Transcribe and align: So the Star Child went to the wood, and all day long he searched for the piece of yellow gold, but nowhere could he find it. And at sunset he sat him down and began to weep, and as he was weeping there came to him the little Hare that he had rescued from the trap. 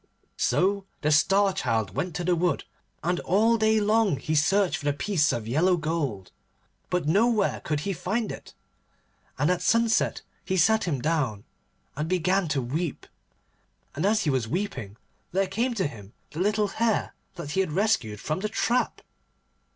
So 0.39 0.87
the 1.01 1.11
Star 1.11 1.53
Child 1.53 1.93
went 1.95 2.15
to 2.15 2.23
the 2.23 2.35
wood, 2.35 2.63
and 3.03 3.19
all 3.19 3.55
day 3.55 3.79
long 3.79 4.17
he 4.17 4.33
searched 4.33 4.77
for 4.77 4.85
the 4.85 4.93
piece 4.93 5.31
of 5.31 5.47
yellow 5.47 5.77
gold, 5.77 6.31
but 6.89 7.07
nowhere 7.07 7.59
could 7.63 7.81
he 7.81 7.93
find 7.93 8.31
it. 8.31 8.55
And 9.37 9.51
at 9.51 9.61
sunset 9.61 10.23
he 10.43 10.57
sat 10.57 10.85
him 10.85 11.01
down 11.03 11.43
and 11.95 12.09
began 12.09 12.47
to 12.47 12.63
weep, 12.63 13.05
and 13.93 14.03
as 14.03 14.23
he 14.23 14.31
was 14.31 14.47
weeping 14.47 14.97
there 15.33 15.45
came 15.45 15.75
to 15.75 15.85
him 15.85 16.13
the 16.31 16.39
little 16.39 16.69
Hare 16.69 17.13
that 17.35 17.51
he 17.51 17.59
had 17.59 17.71
rescued 17.71 18.19
from 18.19 18.39
the 18.39 18.49
trap. 18.49 19.01